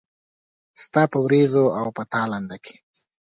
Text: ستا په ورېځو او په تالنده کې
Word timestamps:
ستا 0.83 1.01
په 1.11 1.17
ورېځو 1.25 1.63
او 1.79 1.87
په 1.95 2.03
تالنده 2.13 2.57
کې 2.65 2.75